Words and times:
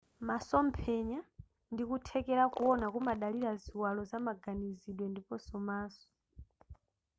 masomphenya 0.27 1.19
ndi 1.71 1.83
kuthekera 1.89 2.43
kuwona 2.53 2.85
kumadalira 2.93 3.51
ziwalo 3.63 4.01
zamaganizidwe 4.11 5.05
ndiponso 5.09 5.55
maso 5.69 6.07